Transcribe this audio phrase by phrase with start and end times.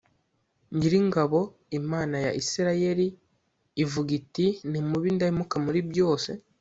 [0.75, 1.39] Nyiringabo
[1.79, 3.07] Imana ya Isirayeli
[3.83, 6.29] ivuga iti Nimube indahemuka muri byose